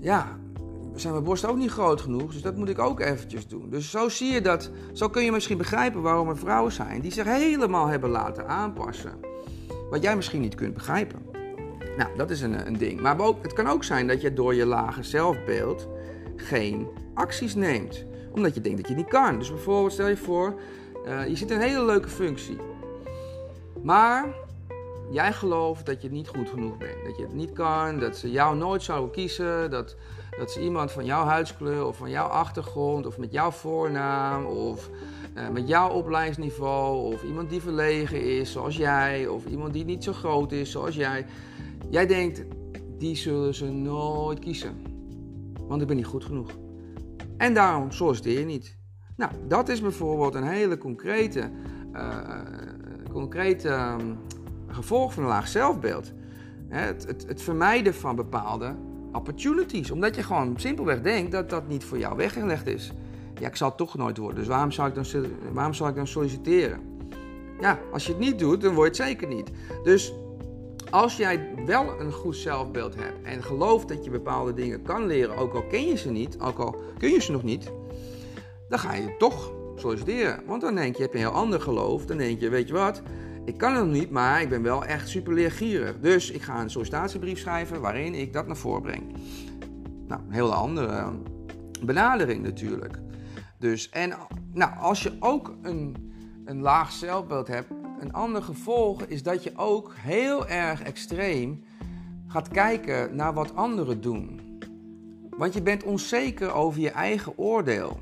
ja, 0.00 0.38
zijn 1.00 1.12
mijn 1.12 1.24
borsten 1.24 1.48
ook 1.48 1.56
niet 1.56 1.70
groot 1.70 2.00
genoeg, 2.00 2.32
dus 2.32 2.42
dat 2.42 2.56
moet 2.56 2.68
ik 2.68 2.78
ook 2.78 3.00
eventjes 3.00 3.48
doen. 3.48 3.70
Dus 3.70 3.90
zo 3.90 4.08
zie 4.08 4.32
je 4.32 4.40
dat, 4.40 4.70
zo 4.92 5.08
kun 5.08 5.24
je 5.24 5.32
misschien 5.32 5.58
begrijpen 5.58 6.02
waarom 6.02 6.28
er 6.28 6.38
vrouwen 6.38 6.72
zijn 6.72 7.00
die 7.00 7.12
zich 7.12 7.24
helemaal 7.24 7.86
hebben 7.86 8.10
laten 8.10 8.48
aanpassen. 8.48 9.12
Wat 9.90 10.02
jij 10.02 10.16
misschien 10.16 10.40
niet 10.40 10.54
kunt 10.54 10.74
begrijpen. 10.74 11.22
Nou, 11.96 12.16
dat 12.16 12.30
is 12.30 12.40
een, 12.40 12.66
een 12.66 12.78
ding. 12.78 13.00
Maar 13.00 13.20
ook, 13.20 13.42
het 13.42 13.52
kan 13.52 13.66
ook 13.66 13.84
zijn 13.84 14.06
dat 14.06 14.20
je 14.20 14.32
door 14.32 14.54
je 14.54 14.66
lage 14.66 15.02
zelfbeeld 15.02 15.88
geen 16.36 16.88
acties 17.14 17.54
neemt. 17.54 18.04
Omdat 18.32 18.54
je 18.54 18.60
denkt 18.60 18.78
dat 18.78 18.88
je 18.88 18.94
niet 18.94 19.08
kan. 19.08 19.38
Dus 19.38 19.50
bijvoorbeeld, 19.50 19.92
stel 19.92 20.08
je 20.08 20.16
voor, 20.16 20.60
uh, 21.06 21.26
je 21.28 21.36
zit 21.36 21.50
een 21.50 21.60
hele 21.60 21.84
leuke 21.84 22.08
functie. 22.08 22.58
Maar 23.82 24.34
jij 25.10 25.32
gelooft 25.32 25.86
dat 25.86 26.02
je 26.02 26.10
niet 26.10 26.28
goed 26.28 26.50
genoeg 26.50 26.76
bent. 26.76 27.04
Dat 27.04 27.16
je 27.16 27.22
het 27.22 27.34
niet 27.34 27.52
kan, 27.52 27.98
dat 27.98 28.16
ze 28.16 28.30
jou 28.30 28.56
nooit 28.56 28.82
zouden 28.82 29.10
kiezen. 29.10 29.70
Dat, 29.70 29.96
dat 30.38 30.50
ze 30.50 30.60
iemand 30.60 30.92
van 30.92 31.04
jouw 31.04 31.24
huidskleur 31.24 31.86
of 31.86 31.96
van 31.96 32.10
jouw 32.10 32.26
achtergrond 32.26 33.06
of 33.06 33.18
met 33.18 33.32
jouw 33.32 33.50
voornaam 33.50 34.44
of 34.44 34.90
uh, 35.36 35.48
met 35.48 35.68
jouw 35.68 35.90
opleidingsniveau 35.90 37.14
of 37.14 37.22
iemand 37.22 37.50
die 37.50 37.60
verlegen 37.60 38.38
is 38.38 38.52
zoals 38.52 38.76
jij 38.76 39.26
of 39.26 39.46
iemand 39.46 39.72
die 39.72 39.84
niet 39.84 40.04
zo 40.04 40.12
groot 40.12 40.52
is 40.52 40.70
zoals 40.70 40.94
jij. 40.94 41.26
Jij 41.90 42.06
denkt, 42.06 42.44
die 42.98 43.16
zullen 43.16 43.54
ze 43.54 43.64
nooit 43.64 44.38
kiezen. 44.38 44.74
Want 45.68 45.80
ik 45.80 45.86
ben 45.86 45.96
niet 45.96 46.06
goed 46.06 46.24
genoeg. 46.24 46.50
En 47.36 47.54
daarom 47.54 47.90
solliciteer 47.90 48.38
je 48.38 48.44
niet. 48.44 48.78
Nou, 49.16 49.32
dat 49.48 49.68
is 49.68 49.80
bijvoorbeeld 49.80 50.34
een 50.34 50.46
hele 50.46 50.78
concrete, 50.78 51.50
uh, 51.92 52.40
concrete 53.12 53.68
uh, 53.68 53.94
gevolg 54.66 55.12
van 55.12 55.22
een 55.22 55.28
laag 55.28 55.48
zelfbeeld. 55.48 56.12
Het, 56.68 57.06
het, 57.06 57.26
het, 57.26 57.42
vermijden 57.42 57.94
van 57.94 58.16
bepaalde 58.16 58.74
opportunities. 59.16 59.90
Omdat 59.90 60.14
je 60.14 60.22
gewoon 60.22 60.54
simpelweg 60.56 61.00
denkt 61.00 61.32
dat 61.32 61.50
dat 61.50 61.68
niet 61.68 61.84
voor 61.84 61.98
jou 61.98 62.16
weggelegd 62.16 62.66
is. 62.66 62.92
Ja, 63.40 63.46
ik 63.46 63.56
zal 63.56 63.68
het 63.68 63.76
toch 63.76 63.96
nooit 63.96 64.16
worden, 64.16 64.38
dus 64.38 64.46
waarom 64.46 64.70
zou 64.70 64.88
ik 64.88 64.94
dan, 64.94 65.04
waarom 65.52 65.74
zou 65.74 65.90
ik 65.90 65.96
dan 65.96 66.06
solliciteren? 66.06 66.80
Ja, 67.60 67.78
als 67.92 68.06
je 68.06 68.12
het 68.12 68.20
niet 68.20 68.38
doet, 68.38 68.60
dan 68.60 68.74
word 68.74 68.96
je 68.96 69.02
het 69.02 69.10
zeker 69.10 69.28
niet. 69.28 69.50
Dus 69.82 70.14
als 70.90 71.16
jij 71.16 71.48
wel 71.66 72.00
een 72.00 72.12
goed 72.12 72.36
zelfbeeld 72.36 72.94
hebt 72.94 73.22
en 73.22 73.42
gelooft 73.42 73.88
dat 73.88 74.04
je 74.04 74.10
bepaalde 74.10 74.54
dingen 74.54 74.82
kan 74.82 75.06
leren, 75.06 75.36
ook 75.36 75.54
al 75.54 75.62
ken 75.62 75.86
je 75.86 75.96
ze 75.96 76.10
niet, 76.10 76.40
ook 76.40 76.58
al 76.58 76.76
kun 76.98 77.10
je 77.10 77.20
ze 77.20 77.32
nog 77.32 77.42
niet, 77.42 77.72
dan 78.68 78.78
ga 78.78 78.94
je 78.94 79.14
toch 79.18 79.52
solliciteren. 79.76 80.42
Want 80.46 80.60
dan 80.60 80.74
denk 80.74 80.96
je, 80.96 81.02
heb 81.02 81.12
je 81.12 81.18
een 81.18 81.24
heel 81.24 81.34
ander 81.34 81.60
geloof. 81.60 82.06
Dan 82.06 82.16
denk 82.16 82.40
je, 82.40 82.48
weet 82.48 82.68
je 82.68 82.74
wat, 82.74 83.02
ik 83.46 83.58
kan 83.58 83.74
het 83.74 83.84
nog 83.84 83.92
niet, 83.92 84.10
maar 84.10 84.42
ik 84.42 84.48
ben 84.48 84.62
wel 84.62 84.84
echt 84.84 85.08
super 85.08 85.32
leergierig. 85.32 86.00
Dus 86.00 86.30
ik 86.30 86.42
ga 86.42 86.60
een 86.60 86.70
sollicitatiebrief 86.70 87.38
schrijven 87.38 87.80
waarin 87.80 88.14
ik 88.14 88.32
dat 88.32 88.46
naar 88.46 88.56
voren 88.56 88.82
breng. 88.82 89.12
Nou, 90.08 90.20
een 90.26 90.32
hele 90.32 90.54
andere 90.54 91.12
benadering 91.84 92.42
natuurlijk. 92.42 92.98
Dus, 93.58 93.88
en 93.88 94.12
nou, 94.52 94.76
als 94.78 95.02
je 95.02 95.16
ook 95.20 95.54
een, 95.62 95.96
een 96.44 96.60
laag 96.60 96.92
zelfbeeld 96.92 97.48
hebt, 97.48 97.70
een 98.00 98.12
ander 98.12 98.42
gevolg 98.42 99.02
is 99.02 99.22
dat 99.22 99.42
je 99.42 99.52
ook 99.56 99.94
heel 99.96 100.46
erg 100.48 100.82
extreem 100.82 101.64
gaat 102.26 102.48
kijken 102.48 103.16
naar 103.16 103.34
wat 103.34 103.54
anderen 103.54 104.00
doen. 104.00 104.40
Want 105.36 105.54
je 105.54 105.62
bent 105.62 105.82
onzeker 105.82 106.52
over 106.52 106.80
je 106.80 106.90
eigen 106.90 107.38
oordeel. 107.38 108.00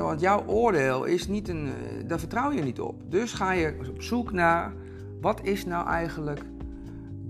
Want 0.00 0.20
jouw 0.20 0.46
oordeel 0.46 1.04
is 1.04 1.28
niet 1.28 1.48
een. 1.48 1.66
Eh, 1.66 2.08
daar 2.08 2.18
vertrouw 2.18 2.52
je 2.52 2.62
niet 2.62 2.80
op. 2.80 3.10
Dus 3.10 3.32
ga 3.32 3.52
je 3.52 3.76
op 3.88 4.02
zoek 4.02 4.32
naar 4.32 4.72
wat 5.20 5.40
is 5.42 5.64
nou 5.64 5.86
eigenlijk 5.86 6.40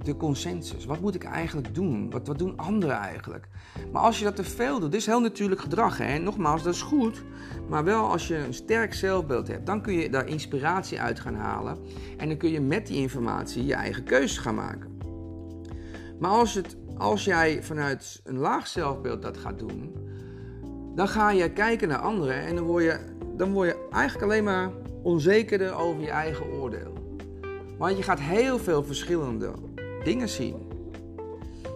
de 0.02 0.16
consensus? 0.16 0.84
Wat 0.84 1.00
moet 1.00 1.14
ik 1.14 1.24
eigenlijk 1.24 1.74
doen? 1.74 2.10
Wat, 2.10 2.26
wat 2.26 2.38
doen 2.38 2.56
anderen 2.56 2.96
eigenlijk? 2.96 3.48
Maar 3.92 4.02
als 4.02 4.18
je 4.18 4.24
dat 4.24 4.36
te 4.36 4.44
veel 4.44 4.80
doet, 4.80 4.90
dit 4.90 5.00
is 5.00 5.06
heel 5.06 5.20
natuurlijk 5.20 5.60
gedrag. 5.60 5.98
Hè? 5.98 6.18
Nogmaals, 6.18 6.62
dat 6.62 6.74
is 6.74 6.82
goed. 6.82 7.22
Maar 7.68 7.84
wel 7.84 8.10
als 8.10 8.28
je 8.28 8.36
een 8.36 8.54
sterk 8.54 8.94
zelfbeeld 8.94 9.48
hebt, 9.48 9.66
dan 9.66 9.82
kun 9.82 9.94
je 9.94 10.10
daar 10.10 10.28
inspiratie 10.28 11.00
uit 11.00 11.20
gaan 11.20 11.34
halen. 11.34 11.78
En 12.16 12.28
dan 12.28 12.36
kun 12.36 12.50
je 12.50 12.60
met 12.60 12.86
die 12.86 12.96
informatie 12.96 13.66
je 13.66 13.74
eigen 13.74 14.04
keuze 14.04 14.40
gaan 14.40 14.54
maken. 14.54 14.98
Maar 16.18 16.30
als, 16.30 16.54
het, 16.54 16.76
als 16.96 17.24
jij 17.24 17.62
vanuit 17.62 18.20
een 18.24 18.38
laag 18.38 18.66
zelfbeeld 18.66 19.22
dat 19.22 19.36
gaat 19.36 19.58
doen, 19.58 19.94
dan 20.96 21.08
ga 21.08 21.30
je 21.30 21.50
kijken 21.50 21.88
naar 21.88 21.98
anderen 21.98 22.40
en 22.40 22.54
dan 22.54 22.64
word 22.64 22.84
je, 22.84 22.98
dan 23.36 23.52
word 23.52 23.68
je 23.68 23.88
eigenlijk 23.90 24.24
alleen 24.24 24.44
maar 24.44 24.70
onzekerder 25.02 25.74
over 25.74 26.02
je 26.02 26.10
eigen 26.10 26.46
oordeel. 26.46 26.92
Want 27.78 27.96
je 27.96 28.02
gaat 28.02 28.20
heel 28.20 28.58
veel 28.58 28.84
verschillende 28.84 29.52
dingen 30.04 30.28
zien. 30.28 30.68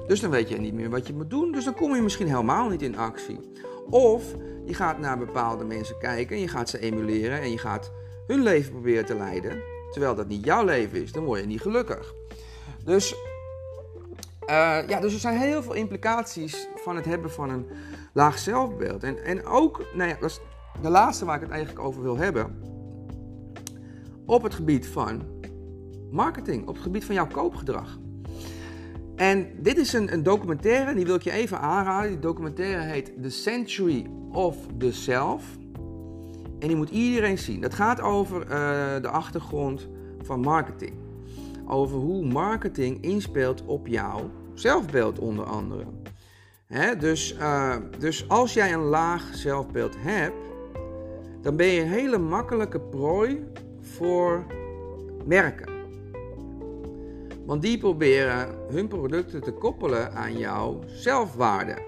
Dus 0.06 0.20
dan 0.20 0.30
weet 0.30 0.48
je 0.48 0.58
niet 0.58 0.74
meer 0.74 0.90
wat 0.90 1.06
je 1.06 1.12
moet 1.12 1.30
doen. 1.30 1.52
Dus 1.52 1.64
dan 1.64 1.74
kom 1.74 1.94
je 1.94 2.02
misschien 2.02 2.26
helemaal 2.26 2.68
niet 2.68 2.82
in 2.82 2.96
actie. 2.96 3.40
Of 3.90 4.34
je 4.64 4.74
gaat 4.74 4.98
naar 4.98 5.18
bepaalde 5.18 5.64
mensen 5.64 5.98
kijken 5.98 6.36
en 6.36 6.42
je 6.42 6.48
gaat 6.48 6.68
ze 6.68 6.78
emuleren 6.78 7.40
en 7.40 7.50
je 7.50 7.58
gaat 7.58 7.92
hun 8.26 8.42
leven 8.42 8.72
proberen 8.72 9.04
te 9.04 9.14
leiden. 9.14 9.62
Terwijl 9.90 10.14
dat 10.14 10.28
niet 10.28 10.44
jouw 10.44 10.64
leven 10.64 11.02
is, 11.02 11.12
dan 11.12 11.24
word 11.24 11.40
je 11.40 11.46
niet 11.46 11.60
gelukkig. 11.60 12.14
Dus, 12.84 13.14
ja, 14.88 15.00
dus 15.00 15.14
er 15.14 15.20
zijn 15.20 15.38
heel 15.38 15.62
veel 15.62 15.74
implicaties 15.74 16.68
van 16.74 16.96
het 16.96 17.04
hebben 17.04 17.30
van 17.30 17.50
een 17.50 17.66
laag 18.12 18.38
zelfbeeld. 18.38 19.02
En, 19.02 19.24
en 19.24 19.44
ook, 19.44 19.84
nou 19.94 20.08
ja, 20.08 20.16
dat 20.20 20.30
is 20.30 20.40
de 20.82 20.90
laatste 20.90 21.24
waar 21.24 21.36
ik 21.36 21.42
het 21.42 21.50
eigenlijk 21.50 21.86
over 21.86 22.02
wil 22.02 22.16
hebben. 22.16 22.62
Op 24.26 24.42
het 24.42 24.54
gebied 24.54 24.86
van 24.86 25.22
marketing, 26.10 26.68
op 26.68 26.74
het 26.74 26.82
gebied 26.82 27.04
van 27.04 27.14
jouw 27.14 27.26
koopgedrag. 27.26 27.98
En 29.16 29.48
dit 29.62 29.78
is 29.78 29.92
een, 29.92 30.12
een 30.12 30.22
documentaire, 30.22 30.94
die 30.94 31.06
wil 31.06 31.14
ik 31.14 31.22
je 31.22 31.30
even 31.30 31.60
aanraden. 31.60 32.10
Die 32.10 32.18
documentaire 32.18 32.82
heet 32.82 33.12
The 33.22 33.30
Century 33.30 34.06
of 34.32 34.56
the 34.78 34.92
Self. 34.92 35.44
En 36.58 36.68
die 36.68 36.76
moet 36.76 36.90
iedereen 36.90 37.38
zien. 37.38 37.60
Dat 37.60 37.74
gaat 37.74 38.00
over 38.00 38.42
uh, 38.42 38.48
de 39.02 39.08
achtergrond 39.08 39.88
van 40.22 40.40
marketing. 40.40 40.92
Over 41.66 41.96
hoe 41.96 42.26
marketing 42.26 43.02
inspeelt 43.02 43.64
op 43.64 43.86
jouw 43.86 44.30
zelfbeeld 44.60 45.18
onder 45.18 45.44
andere. 45.44 45.84
Dus, 46.98 47.34
uh, 47.34 47.76
dus 47.98 48.28
als 48.28 48.54
jij 48.54 48.72
een 48.72 48.84
laag 48.84 49.28
zelfbeeld 49.32 49.94
hebt, 49.98 50.36
dan 51.42 51.56
ben 51.56 51.66
je 51.66 51.80
een 51.80 51.88
hele 51.88 52.18
makkelijke 52.18 52.80
prooi 52.80 53.44
voor 53.80 54.44
merken. 55.24 55.68
Want 57.46 57.62
die 57.62 57.78
proberen 57.78 58.48
hun 58.68 58.88
producten 58.88 59.40
te 59.40 59.52
koppelen 59.52 60.12
aan 60.12 60.38
jouw 60.38 60.80
zelfwaarde. 60.86 61.78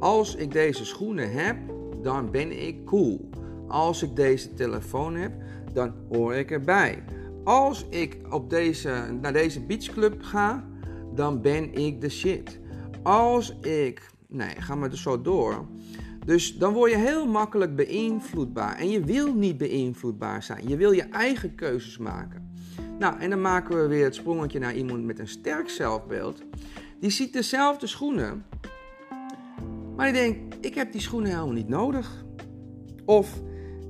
Als 0.00 0.34
ik 0.34 0.52
deze 0.52 0.84
schoenen 0.84 1.32
heb, 1.32 1.56
dan 2.02 2.30
ben 2.30 2.66
ik 2.66 2.84
cool. 2.84 3.30
Als 3.68 4.02
ik 4.02 4.16
deze 4.16 4.54
telefoon 4.54 5.14
heb, 5.14 5.32
dan 5.72 5.94
hoor 6.08 6.34
ik 6.34 6.50
erbij. 6.50 7.04
Als 7.44 7.86
ik 7.90 8.16
op 8.30 8.50
deze, 8.50 9.18
naar 9.20 9.32
deze 9.32 9.60
beachclub 9.60 10.22
ga, 10.22 10.68
dan 11.18 11.40
ben 11.40 11.74
ik 11.74 12.00
de 12.00 12.08
shit. 12.08 12.58
Als 13.02 13.58
ik. 13.60 14.10
Nee, 14.28 14.50
ga 14.58 14.74
maar 14.74 14.90
dus 14.90 15.02
zo 15.02 15.22
door. 15.22 15.66
Dus 16.24 16.58
dan 16.58 16.72
word 16.72 16.90
je 16.90 16.96
heel 16.96 17.26
makkelijk 17.26 17.76
beïnvloedbaar. 17.76 18.76
En 18.76 18.90
je 18.90 19.04
wil 19.04 19.34
niet 19.34 19.58
beïnvloedbaar 19.58 20.42
zijn. 20.42 20.68
Je 20.68 20.76
wil 20.76 20.92
je 20.92 21.02
eigen 21.02 21.54
keuzes 21.54 21.98
maken. 21.98 22.56
Nou, 22.98 23.18
en 23.18 23.30
dan 23.30 23.40
maken 23.40 23.82
we 23.82 23.86
weer 23.86 24.04
het 24.04 24.14
sprongetje 24.14 24.58
naar 24.58 24.74
iemand 24.74 25.04
met 25.04 25.18
een 25.18 25.28
sterk 25.28 25.68
zelfbeeld. 25.68 26.42
Die 27.00 27.10
ziet 27.10 27.32
dezelfde 27.32 27.86
schoenen. 27.86 28.44
Maar 29.96 30.12
die 30.12 30.20
denkt, 30.20 30.66
ik 30.66 30.74
heb 30.74 30.92
die 30.92 31.00
schoenen 31.00 31.30
helemaal 31.30 31.52
niet 31.52 31.68
nodig. 31.68 32.24
Of, 33.04 33.40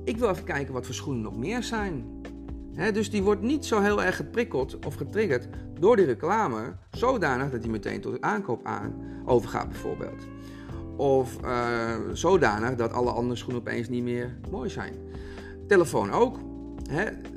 ik 0.03 0.17
wil 0.17 0.29
even 0.29 0.43
kijken 0.43 0.73
wat 0.73 0.85
voor 0.85 0.95
schoenen 0.95 1.23
nog 1.23 1.37
meer 1.37 1.63
zijn. 1.63 2.18
Dus 2.93 3.09
die 3.09 3.23
wordt 3.23 3.41
niet 3.41 3.65
zo 3.65 3.81
heel 3.81 4.03
erg 4.03 4.15
geprikkeld 4.15 4.85
of 4.85 4.95
getriggerd 4.95 5.47
door 5.79 5.95
die 5.95 6.05
reclame, 6.05 6.75
zodanig 6.91 7.51
dat 7.51 7.61
hij 7.61 7.69
meteen 7.69 8.01
tot 8.01 8.21
aankoop 8.21 8.65
aan 8.65 8.93
overgaat 9.25 9.69
bijvoorbeeld. 9.69 10.27
Of 10.97 11.37
uh, 11.43 11.95
zodanig 12.13 12.75
dat 12.75 12.91
alle 12.91 13.11
andere 13.11 13.35
schoenen 13.35 13.61
opeens 13.61 13.89
niet 13.89 14.03
meer 14.03 14.37
mooi 14.51 14.69
zijn. 14.69 14.93
Telefoon 15.67 16.11
ook. 16.11 16.37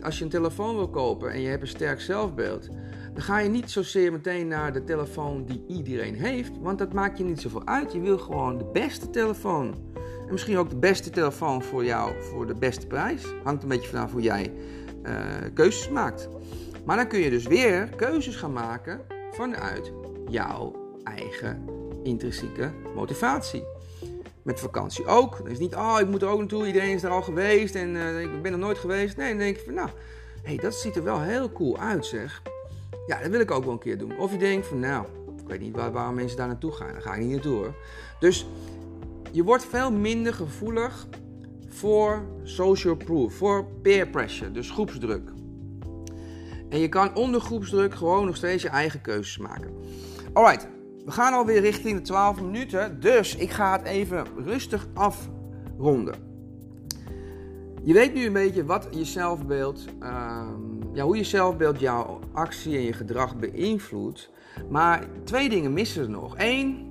als 0.03 0.19
je 0.19 0.25
een 0.25 0.31
telefoon 0.31 0.77
wil 0.77 0.89
kopen 0.89 1.31
en 1.31 1.41
je 1.41 1.49
hebt 1.49 1.63
een 1.63 1.69
sterk 1.69 2.01
zelfbeeld, 2.01 2.69
dan 3.13 3.23
ga 3.23 3.39
je 3.39 3.49
niet 3.49 3.71
zozeer 3.71 4.13
meteen 4.13 4.49
naar 4.49 4.73
de 4.73 4.85
telefoon 4.85 5.45
die 5.45 5.65
iedereen 5.69 6.15
heeft, 6.15 6.53
want 6.61 6.79
dat 6.79 6.93
maakt 6.93 7.19
je 7.19 7.25
niet 7.25 7.41
zoveel 7.41 7.67
uit. 7.67 7.93
Je 7.93 8.01
wil 8.01 8.19
gewoon 8.19 8.59
de 8.59 8.71
beste 8.73 9.11
telefoon. 9.11 9.75
En 10.27 10.33
misschien 10.33 10.57
ook 10.57 10.71
de 10.71 10.77
beste 10.77 11.11
telefoon 11.11 11.63
voor 11.63 11.85
jou 11.85 12.13
voor 12.21 12.47
de 12.47 12.55
beste 12.55 12.87
prijs. 12.87 13.25
Hangt 13.45 13.63
een 13.63 13.69
beetje 13.69 13.89
vanaf 13.89 14.13
hoe 14.13 14.23
jij 14.23 14.53
uh, 15.07 15.15
keuzes 15.55 15.89
maakt. 15.89 16.29
Maar 16.85 16.97
dan 16.97 17.09
kun 17.09 17.21
je 17.21 17.31
dus 17.31 17.47
weer 17.47 17.89
keuzes 17.97 18.37
gaan 18.37 18.53
maken 18.53 19.01
vanuit 19.31 19.93
jouw 20.29 20.73
eigen 21.05 21.65
intrinsieke 22.03 22.71
motivatie. 22.95 23.65
Met 24.43 24.61
vakantie 24.61 25.07
ook. 25.07 25.39
Het 25.39 25.47
is 25.47 25.59
niet, 25.59 25.75
oh, 25.75 25.97
ik 26.01 26.09
moet 26.09 26.23
er 26.23 26.29
ook 26.29 26.39
naartoe, 26.39 26.67
iedereen 26.67 26.95
is 26.95 27.03
er 27.03 27.11
al 27.11 27.23
geweest 27.23 27.75
en 27.75 27.95
uh, 27.95 28.21
ik 28.21 28.43
ben 28.43 28.53
er 28.53 28.59
nooit 28.59 28.79
geweest. 28.79 29.17
Nee, 29.17 29.29
dan 29.29 29.39
denk 29.39 29.57
je 29.57 29.65
van, 29.65 29.75
nou, 29.75 29.89
hey, 30.43 30.57
dat 30.57 30.75
ziet 30.75 30.97
er 30.97 31.05
wel 31.05 31.21
heel 31.21 31.53
cool 31.53 31.79
uit, 31.79 32.07
zeg. 32.07 32.43
Ja, 33.07 33.21
dat 33.21 33.31
wil 33.31 33.41
ik 33.41 33.51
ook 33.51 33.65
wel 33.65 33.73
een 33.73 33.79
keer 33.79 33.99
doen. 33.99 34.19
Of 34.19 34.33
je 34.33 34.39
denkt 34.39 34.67
van, 34.67 34.81
nou, 34.81 35.07
ik 35.43 35.49
weet 35.49 35.61
niet 35.61 35.77
waar, 35.77 35.93
waarom 35.93 36.15
mensen 36.15 36.37
daar 36.37 36.47
naartoe 36.47 36.73
gaan. 36.73 36.93
Dan 36.93 37.03
ga 37.03 37.15
ik 37.15 37.21
niet 37.21 37.31
naartoe 37.31 37.57
hoor. 37.57 37.75
Dus 38.21 38.47
je 39.31 39.43
wordt 39.43 39.65
veel 39.65 39.93
minder 39.93 40.35
gevoelig 40.35 41.07
voor 41.73 42.23
social 42.43 42.97
proof, 42.97 43.35
voor 43.35 43.67
peer 43.83 44.09
pressure, 44.09 44.51
dus 44.51 44.71
groepsdruk. 44.71 45.31
En 46.69 46.79
je 46.79 46.89
kan 46.89 47.17
onder 47.17 47.41
groepsdruk 47.41 47.95
gewoon 47.95 48.27
nog 48.27 48.37
steeds 48.37 48.63
je 48.63 48.69
eigen 48.69 49.01
keuzes 49.01 49.39
maken. 49.39 49.71
Alright, 50.33 50.69
we 51.05 51.11
gaan 51.11 51.33
alweer 51.33 51.61
richting 51.61 51.97
de 51.97 52.03
12 52.03 52.41
minuten, 52.41 53.01
dus 53.01 53.37
ik 53.37 53.51
ga 53.51 53.73
het 53.73 53.87
even 53.87 54.27
rustig 54.45 54.87
afronden. 54.95 56.31
Je 57.83 57.93
weet 57.93 58.15
nu 58.15 58.27
een 58.27 58.33
beetje 58.33 58.65
wat 58.65 58.89
je 58.91 59.05
zelfbeeld, 59.05 59.85
uh, 60.03 60.49
ja, 60.93 61.05
hoe 61.05 61.17
je 61.17 61.25
zelfbeeld 61.25 61.81
jouw 61.81 62.21
actie 62.33 62.77
en 62.77 62.83
je 62.83 62.93
gedrag 62.93 63.37
beïnvloedt. 63.37 64.31
Maar 64.69 65.05
twee 65.25 65.49
dingen 65.49 65.73
missen 65.73 66.03
er 66.03 66.11
nog. 66.11 66.35
Eén, 66.39 66.89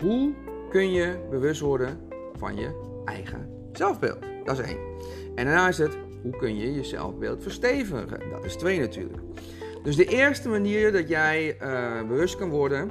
hoe 0.00 0.32
kun 0.70 0.92
je 0.92 1.26
bewust 1.30 1.60
worden 1.60 2.00
van 2.36 2.56
je 2.56 3.02
eigen 3.04 3.63
zelfbeeld? 3.76 4.18
Dat 4.44 4.58
is 4.58 4.64
één. 4.66 4.78
En 5.34 5.44
daarna 5.44 5.68
is 5.68 5.78
het, 5.78 5.96
hoe 6.22 6.36
kun 6.36 6.56
je 6.56 6.74
je 6.74 6.84
zelfbeeld 6.84 7.42
verstevigen? 7.42 8.20
Dat 8.30 8.44
is 8.44 8.56
twee 8.56 8.80
natuurlijk. 8.80 9.22
Dus 9.82 9.96
de 9.96 10.04
eerste 10.04 10.48
manier 10.48 10.92
dat 10.92 11.08
jij 11.08 11.56
uh, 11.62 12.08
bewust 12.08 12.36
kan 12.36 12.48
worden 12.48 12.90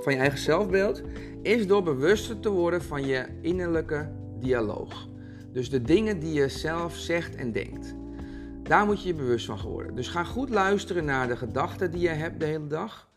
van 0.00 0.12
je 0.12 0.18
eigen 0.18 0.38
zelfbeeld, 0.38 1.02
is 1.42 1.66
door 1.66 1.82
bewuster 1.82 2.40
te 2.40 2.50
worden 2.50 2.82
van 2.82 3.06
je 3.06 3.26
innerlijke 3.40 4.10
dialoog. 4.40 5.08
Dus 5.52 5.70
de 5.70 5.82
dingen 5.82 6.18
die 6.20 6.32
je 6.32 6.48
zelf 6.48 6.96
zegt 6.96 7.34
en 7.34 7.52
denkt. 7.52 7.94
Daar 8.62 8.86
moet 8.86 9.02
je 9.02 9.08
je 9.08 9.14
bewust 9.14 9.46
van 9.46 9.60
worden. 9.60 9.94
Dus 9.94 10.08
ga 10.08 10.24
goed 10.24 10.50
luisteren 10.50 11.04
naar 11.04 11.28
de 11.28 11.36
gedachten 11.36 11.90
die 11.90 12.00
je 12.00 12.08
hebt 12.08 12.40
de 12.40 12.46
hele 12.46 12.66
dag. 12.66 13.08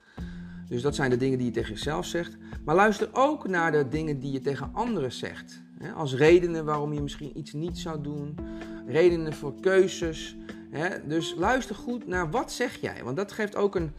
Dus 0.68 0.82
dat 0.82 0.96
zijn 0.96 1.10
de 1.10 1.18
dingen 1.18 1.38
die 1.38 1.48
je 1.48 1.54
tegen 1.54 1.74
jezelf 1.74 2.06
zegt. 2.06 2.38
Maar 2.66 2.76
luister 2.76 3.10
ook 3.12 3.48
naar 3.48 3.72
de 3.72 3.88
dingen 3.88 4.20
die 4.20 4.32
je 4.32 4.40
tegen 4.40 4.70
anderen 4.74 5.12
zegt. 5.12 5.63
Als 5.96 6.16
redenen 6.16 6.66
waarom 6.66 6.94
je 6.94 7.02
misschien 7.02 7.38
iets 7.38 7.54
niet 7.54 7.78
zou 7.78 8.02
doen. 8.02 8.38
Redenen 8.88 9.34
voor 9.34 9.54
keuzes. 9.62 10.38
Dus 11.08 11.36
luister 11.38 11.76
goed 11.76 12.08
naar 12.08 12.32
wat 12.32 12.52
zeg 12.52 12.82
jij. 12.82 13.04
Want 13.04 13.16
dat 13.16 13.32
geeft 13.32 13.56
ook 13.56 13.76
een, 13.76 13.92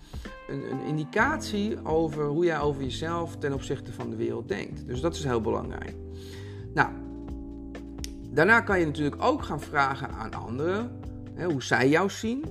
een, 0.49 0.71
een, 0.71 0.83
indicatie 0.87 1.85
over 1.85 2.25
hoe 2.27 2.45
jij 2.45 2.61
over 2.61 2.83
jezelf 2.83 3.37
ten 3.37 3.53
opzichte 3.53 3.93
van 3.93 4.11
de 4.11 4.17
wereld 4.17 4.49
denkt. 4.49 4.87
Dus 4.87 5.01
dat 5.01 5.15
is 5.15 5.25
heel 5.25 5.41
belangrijk. 5.41 5.95
Nou, 6.75 6.89
daarna 8.31 8.61
kan 8.61 8.81
je 8.81 8.87
natuurlijk 8.87 9.23
ook 9.23 9.43
gaan 9.43 9.61
vragen 9.61 10.11
aan 10.11 10.35
anderen 10.35 10.91
hoe 11.43 11.63
zij 11.63 11.89
jou 11.89 12.11
zien. 12.11 12.45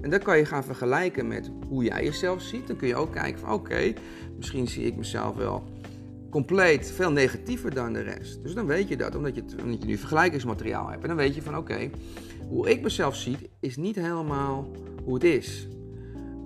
En 0.00 0.10
dat 0.10 0.22
kan 0.22 0.38
je 0.38 0.44
gaan 0.44 0.64
vergelijken 0.64 1.28
met 1.28 1.50
hoe 1.68 1.84
jij 1.84 2.04
jezelf 2.04 2.42
ziet. 2.42 2.66
Dan 2.66 2.76
kun 2.76 2.88
je 2.88 2.96
ook 2.96 3.12
kijken 3.12 3.40
van 3.40 3.52
oké, 3.52 3.92
misschien 4.36 4.68
zie 4.68 4.84
ik 4.84 4.96
mezelf 4.96 5.36
wel 5.36 5.64
compleet 6.30 6.90
veel 6.90 7.12
negatiever 7.12 7.74
dan 7.74 7.92
de 7.92 8.00
rest. 8.00 8.42
Dus 8.42 8.54
dan 8.54 8.66
weet 8.66 8.88
je 8.88 8.96
dat, 8.96 9.14
omdat 9.14 9.34
je, 9.34 9.42
nu 9.86 9.96
vergelijkingsmateriaal 9.96 10.88
hebt. 10.88 11.02
En 11.02 11.08
dan 11.08 11.16
weet 11.16 11.34
je 11.34 11.42
van 11.42 11.56
oké, 11.56 11.90
hoe 12.48 12.70
ik 12.70 12.82
mezelf 12.82 13.16
zie 13.16 13.36
is 13.60 13.76
niet 13.76 13.96
helemaal 13.96 14.70
hoe 15.04 15.14
het 15.14 15.24
is. 15.24 15.68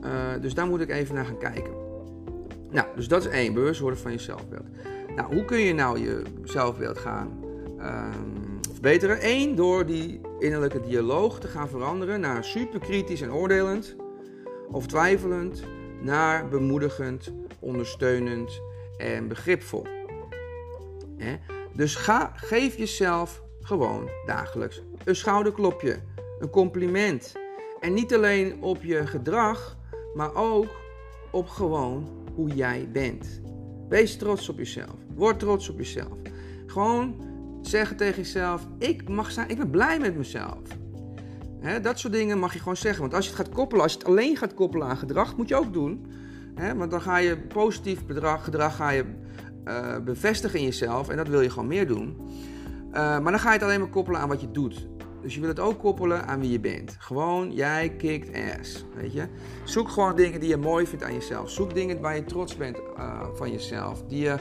Uh, 0.05 0.11
dus 0.41 0.55
daar 0.55 0.67
moet 0.67 0.81
ik 0.81 0.91
even 0.91 1.15
naar 1.15 1.25
gaan 1.25 1.39
kijken. 1.39 1.73
Nou, 2.71 2.87
dus 2.97 3.09
dat 3.09 3.25
is 3.25 3.31
één, 3.31 3.55
bewust 3.55 3.81
worden 3.81 3.99
van 3.99 4.13
je 4.13 4.19
zelfbeeld. 4.19 4.67
Nou, 5.17 5.35
hoe 5.35 5.45
kun 5.45 5.59
je 5.59 5.75
nou 5.75 5.99
je 5.99 6.23
zelfbeeld 6.45 6.99
gaan 6.99 7.45
um, 7.81 8.61
verbeteren? 8.73 9.19
Eén, 9.21 9.55
door 9.55 9.87
die 9.87 10.21
innerlijke 10.39 10.81
dialoog 10.81 11.41
te 11.41 11.49
gaan 11.49 11.69
veranderen 11.69 12.21
naar 12.21 12.45
superkritisch 12.45 13.21
en 13.21 13.33
oordelend 13.33 13.97
of 14.71 14.87
twijfelend, 14.87 15.63
naar 16.01 16.49
bemoedigend, 16.49 17.33
ondersteunend 17.59 18.61
en 19.03 19.29
begripvol. 19.29 19.87
Dus 21.75 21.95
ga, 21.95 22.33
geef 22.35 22.77
jezelf 22.77 23.43
gewoon 23.61 24.09
dagelijks 24.27 24.83
een 25.05 25.17
schouderklopje, 25.17 25.99
een 26.39 26.51
compliment. 26.51 27.33
En 27.81 27.95
niet 27.95 28.15
alleen 28.15 28.63
op 28.63 28.83
je 28.83 29.07
gedrag, 29.07 29.77
maar 30.15 30.35
ook 30.35 30.69
op 31.31 31.49
gewoon 31.49 32.09
hoe 32.35 32.49
jij 32.49 32.89
bent. 32.93 33.41
Wees 33.89 34.17
trots 34.17 34.49
op 34.49 34.59
jezelf. 34.59 34.95
Word 35.15 35.39
trots 35.39 35.69
op 35.69 35.79
jezelf. 35.79 36.17
Gewoon 36.67 37.15
zeggen 37.63 37.97
tegen 37.97 38.23
jezelf: 38.23 38.67
ik 38.79 39.09
mag 39.09 39.31
zijn, 39.31 39.49
ik 39.49 39.57
ben 39.57 39.71
blij 39.71 39.99
met 39.99 40.17
mezelf. 40.17 40.59
dat 41.83 41.99
soort 41.99 42.13
dingen 42.13 42.39
mag 42.39 42.53
je 42.53 42.59
gewoon 42.59 42.77
zeggen. 42.77 43.01
Want 43.01 43.15
als 43.15 43.25
je 43.25 43.31
het 43.31 43.41
gaat 43.41 43.55
koppelen, 43.55 43.83
als 43.83 43.93
je 43.93 43.99
het 43.99 44.07
alleen 44.07 44.37
gaat 44.37 44.55
koppelen 44.55 44.87
aan 44.87 44.97
gedrag, 44.97 45.37
moet 45.37 45.49
je 45.49 45.57
ook 45.57 45.73
doen. 45.73 46.07
Hè? 46.55 46.77
Want 46.77 46.91
dan 46.91 47.01
ga 47.01 47.17
je 47.17 47.39
positief 47.39 47.99
gedrag 48.07 48.77
ga 48.77 48.91
je, 48.91 49.05
uh, 49.65 49.97
bevestigen 50.05 50.59
in 50.59 50.65
jezelf. 50.65 51.09
En 51.09 51.17
dat 51.17 51.29
wil 51.29 51.41
je 51.41 51.51
gewoon 51.51 51.69
meer 51.69 51.87
doen. 51.87 52.17
Uh, 52.89 52.95
maar 52.95 53.33
dan 53.33 53.39
ga 53.39 53.49
je 53.49 53.55
het 53.55 53.63
alleen 53.63 53.81
maar 53.81 53.89
koppelen 53.89 54.21
aan 54.21 54.29
wat 54.29 54.41
je 54.41 54.51
doet. 54.51 54.89
Dus 55.23 55.35
je 55.35 55.41
wil 55.41 55.49
het 55.49 55.61
ook 55.61 55.79
koppelen 55.79 56.27
aan 56.27 56.41
wie 56.41 56.51
je 56.51 56.61
bent. 56.61 56.97
Gewoon, 56.99 57.53
jij 57.53 57.95
kikt 57.97 58.31
ass, 58.59 58.85
weet 58.95 59.13
je. 59.13 59.27
Zoek 59.65 59.89
gewoon 59.89 60.17
dingen 60.17 60.41
die 60.41 60.49
je 60.49 60.57
mooi 60.57 60.87
vindt 60.87 61.05
aan 61.05 61.15
jezelf. 61.15 61.51
Zoek 61.51 61.75
dingen 61.75 62.01
waar 62.01 62.17
je 62.17 62.25
trots 62.25 62.57
bent 62.57 62.79
uh, 62.99 63.23
van 63.35 63.51
jezelf. 63.51 64.03
Die 64.09 64.23
je 64.23 64.37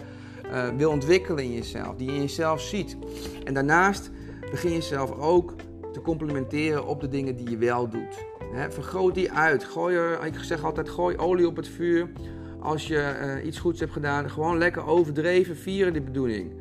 wil 0.77 0.91
ontwikkelen 0.91 1.43
in 1.43 1.53
jezelf. 1.53 1.95
Die 1.95 2.07
je 2.07 2.15
in 2.15 2.21
jezelf 2.21 2.61
ziet. 2.61 2.97
En 3.43 3.53
daarnaast 3.53 4.11
begin 4.51 4.71
jezelf 4.71 5.11
ook 5.11 5.55
te 5.93 6.01
complimenteren 6.01 6.87
op 6.87 7.01
de 7.01 7.07
dingen 7.07 7.35
die 7.35 7.49
je 7.49 7.57
wel 7.57 7.89
doet. 7.89 8.30
Vergroot 8.69 9.15
die 9.15 9.31
uit. 9.31 9.63
Gooi 9.63 9.95
er, 9.95 10.25
ik 10.25 10.33
zeg 10.41 10.63
altijd, 10.63 10.89
gooi 10.89 11.17
olie 11.17 11.47
op 11.47 11.55
het 11.55 11.67
vuur. 11.67 12.09
Als 12.59 12.87
je 12.87 13.35
uh, 13.39 13.45
iets 13.45 13.59
goeds 13.59 13.79
hebt 13.79 13.91
gedaan, 13.91 14.29
gewoon 14.29 14.57
lekker 14.57 14.85
overdreven 14.85 15.57
vieren 15.57 15.93
die 15.93 16.01
bedoeling. 16.01 16.51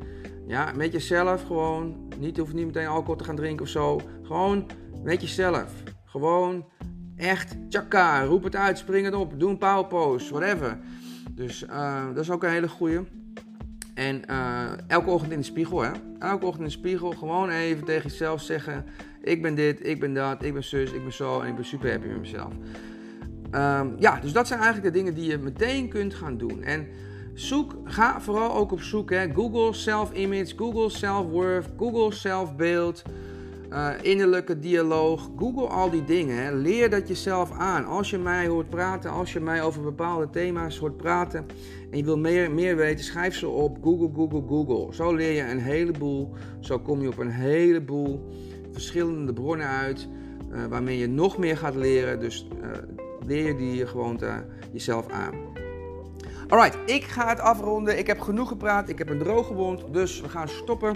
Ja, 0.47 0.71
met 0.75 0.91
jezelf 0.91 1.43
gewoon. 1.43 2.09
Niet 2.19 2.37
hoeft 2.37 2.53
niet 2.53 2.65
meteen 2.65 2.87
alcohol 2.87 3.15
te 3.15 3.23
gaan 3.23 3.35
drinken 3.35 3.65
of 3.65 3.71
zo. 3.71 4.01
Gewoon 4.23 4.65
met 5.03 5.21
jezelf. 5.21 5.73
Gewoon 6.05 6.65
echt 7.15 7.55
tjaka. 7.69 8.23
Roep 8.23 8.43
het 8.43 8.55
uit, 8.55 8.77
spring 8.77 9.05
het 9.05 9.15
op. 9.15 9.39
Doe 9.39 9.49
een 9.49 9.57
power 9.57 9.85
pose, 9.85 10.33
whatever. 10.33 10.79
Dus 11.31 11.63
uh, 11.63 12.05
dat 12.05 12.23
is 12.23 12.31
ook 12.31 12.43
een 12.43 12.49
hele 12.49 12.69
goeie. 12.69 12.99
En 13.93 14.21
uh, 14.29 14.71
elke 14.87 15.09
ochtend 15.09 15.31
in 15.31 15.39
de 15.39 15.45
spiegel, 15.45 15.81
hè. 15.81 15.91
Elke 16.19 16.45
ochtend 16.45 16.63
in 16.63 16.65
de 16.65 16.71
spiegel 16.71 17.11
gewoon 17.11 17.49
even 17.49 17.85
tegen 17.85 18.09
jezelf 18.09 18.41
zeggen... 18.41 18.85
Ik 19.23 19.41
ben 19.41 19.55
dit, 19.55 19.87
ik 19.87 19.99
ben 19.99 20.13
dat, 20.13 20.43
ik 20.43 20.53
ben 20.53 20.63
zus, 20.63 20.91
ik 20.91 21.03
ben 21.03 21.13
zo 21.13 21.39
en 21.39 21.47
ik 21.47 21.55
ben 21.55 21.65
super 21.65 21.91
happy 21.91 22.07
met 22.07 22.19
mezelf. 22.19 22.53
Um, 23.51 23.95
ja, 23.99 24.19
dus 24.19 24.31
dat 24.31 24.47
zijn 24.47 24.59
eigenlijk 24.59 24.93
de 24.93 24.99
dingen 24.99 25.13
die 25.13 25.29
je 25.29 25.37
meteen 25.37 25.89
kunt 25.89 26.13
gaan 26.13 26.37
doen. 26.37 26.63
En 26.63 26.87
zoek, 27.33 27.75
ga 27.83 28.21
vooral 28.21 28.55
ook 28.55 28.71
op 28.71 28.81
zoek. 28.81 29.09
Hè. 29.09 29.33
Google 29.33 29.73
self-image, 29.73 30.53
Google 30.55 30.89
self-worth, 30.89 31.67
Google 31.77 32.11
self-beeld, 32.11 33.01
uh, 33.69 33.89
innerlijke 34.01 34.59
dialoog. 34.59 35.29
Google 35.37 35.67
al 35.67 35.89
die 35.89 36.03
dingen. 36.03 36.43
Hè. 36.43 36.51
Leer 36.51 36.89
dat 36.89 37.07
jezelf 37.07 37.51
aan. 37.51 37.85
Als 37.85 38.09
je 38.09 38.17
mij 38.17 38.47
hoort 38.47 38.69
praten, 38.69 39.11
als 39.11 39.33
je 39.33 39.39
mij 39.39 39.63
over 39.63 39.81
bepaalde 39.81 40.29
thema's 40.29 40.77
hoort 40.77 40.97
praten 40.97 41.45
en 41.91 41.97
je 41.97 42.03
wil 42.03 42.17
meer, 42.17 42.51
meer 42.51 42.75
weten, 42.75 43.05
schrijf 43.05 43.35
ze 43.35 43.47
op. 43.47 43.77
Google, 43.83 44.09
Google, 44.15 44.43
Google. 44.47 44.93
Zo 44.93 45.13
leer 45.13 45.31
je 45.31 45.51
een 45.51 45.59
heleboel. 45.59 46.33
Zo 46.59 46.79
kom 46.79 47.01
je 47.01 47.07
op 47.07 47.17
een 47.17 47.31
heleboel 47.31 48.29
verschillende 48.71 49.33
bronnen 49.33 49.67
uit. 49.67 50.07
Uh, 50.51 50.65
waarmee 50.65 50.97
je 50.97 51.07
nog 51.07 51.37
meer 51.37 51.57
gaat 51.57 51.75
leren. 51.75 52.19
Dus 52.19 52.47
uh, 52.61 52.67
leer 53.25 53.47
je 53.47 53.55
die 53.55 53.87
gewoonte 53.87 54.45
jezelf 54.71 55.09
aan. 55.09 55.33
Alright, 56.47 56.77
ik 56.85 57.03
ga 57.03 57.27
het 57.27 57.39
afronden. 57.39 57.97
Ik 57.97 58.07
heb 58.07 58.19
genoeg 58.19 58.47
gepraat. 58.47 58.89
Ik 58.89 58.97
heb 58.97 59.09
een 59.09 59.19
droge 59.19 59.53
wond. 59.53 59.83
Dus 59.91 60.21
we 60.21 60.29
gaan 60.29 60.47
stoppen. 60.49 60.95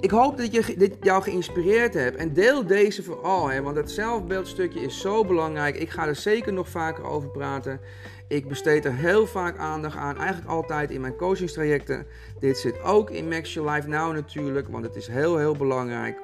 Ik 0.00 0.10
hoop 0.10 0.36
dat 0.36 0.52
je, 0.52 0.74
dit 0.78 0.96
jou 1.00 1.22
geïnspireerd 1.22 1.94
hebt. 1.94 2.16
En 2.16 2.32
deel 2.32 2.66
deze 2.66 3.02
vooral. 3.02 3.50
Hè, 3.50 3.62
want 3.62 3.76
het 3.76 3.90
zelfbeeldstukje 3.90 4.80
is 4.80 5.00
zo 5.00 5.24
belangrijk. 5.24 5.76
Ik 5.76 5.90
ga 5.90 6.06
er 6.06 6.16
zeker 6.16 6.52
nog 6.52 6.68
vaker 6.68 7.04
over 7.04 7.28
praten. 7.28 7.80
Ik 8.28 8.48
besteed 8.48 8.84
er 8.84 8.94
heel 8.94 9.26
vaak 9.26 9.58
aandacht 9.58 9.96
aan. 9.96 10.16
Eigenlijk 10.16 10.48
altijd 10.48 10.90
in 10.90 11.00
mijn 11.00 11.16
coachingstrajecten. 11.16 12.06
Dit 12.40 12.58
zit 12.58 12.82
ook 12.82 13.10
in 13.10 13.28
Max 13.28 13.54
Your 13.54 13.70
Life 13.70 13.88
Now 13.88 14.12
natuurlijk. 14.12 14.68
Want 14.68 14.84
het 14.84 14.96
is 14.96 15.06
heel, 15.06 15.38
heel 15.38 15.56
belangrijk. 15.56 16.18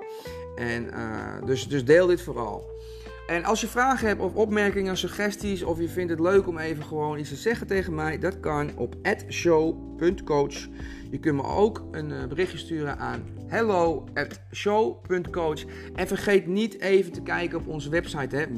En, 0.56 0.84
uh, 0.84 1.34
dus, 1.44 1.68
dus 1.68 1.84
deel 1.84 2.06
dit 2.06 2.22
vooral. 2.22 2.78
En 3.26 3.44
als 3.44 3.60
je 3.60 3.66
vragen 3.66 4.08
hebt 4.08 4.20
of 4.20 4.34
opmerkingen, 4.34 4.96
suggesties 4.96 5.62
of 5.62 5.80
je 5.80 5.88
vindt 5.88 6.10
het 6.10 6.20
leuk 6.20 6.48
om 6.48 6.58
even 6.58 6.84
gewoon 6.84 7.18
iets 7.18 7.28
te 7.28 7.36
zeggen 7.36 7.66
tegen 7.66 7.94
mij, 7.94 8.18
dat 8.18 8.40
kan 8.40 8.70
op 8.76 8.94
show.coach. 9.28 10.68
Je 11.10 11.18
kunt 11.20 11.36
me 11.36 11.42
ook 11.42 11.82
een 11.90 12.28
berichtje 12.28 12.58
sturen 12.58 12.98
aan 12.98 13.24
hello@show.coach 13.46 15.64
en 15.94 16.06
vergeet 16.06 16.46
niet 16.46 16.80
even 16.80 17.12
te 17.12 17.22
kijken 17.22 17.58
op 17.58 17.66
onze 17.66 17.90
website 17.90 18.48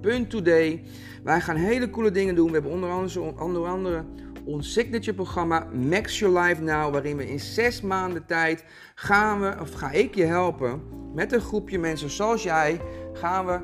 www.maxyourlife.today. 0.00 0.82
Wij 1.24 1.40
gaan 1.40 1.56
hele 1.56 1.90
coole 1.90 2.10
dingen 2.10 2.34
doen. 2.34 2.46
We 2.46 2.52
hebben 2.52 2.72
onder 2.72 2.90
andere, 2.90 3.34
onder 3.40 3.66
andere 3.66 4.04
ons 4.44 4.72
signature 4.72 5.14
programma 5.14 5.66
Max 5.88 6.18
Your 6.18 6.40
Life 6.40 6.62
Now, 6.62 6.92
waarin 6.92 7.16
we 7.16 7.30
in 7.30 7.40
zes 7.40 7.80
maanden 7.80 8.26
tijd 8.26 8.64
gaan 8.94 9.40
we, 9.40 9.56
of 9.60 9.72
ga 9.72 9.90
ik 9.90 10.14
je 10.14 10.24
helpen 10.24 10.82
met 11.14 11.32
een 11.32 11.40
groepje 11.40 11.78
mensen 11.78 12.10
zoals 12.10 12.42
jij, 12.42 12.80
gaan 13.12 13.46
we 13.46 13.60